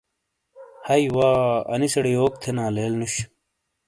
ہیئ 0.87 1.05
وا 1.15 1.29
انیسیڑے 1.73 2.11
یوک 2.17 2.33
تھینا 2.41 2.65
لیل 2.75 2.93
نُش۔ 2.99 3.13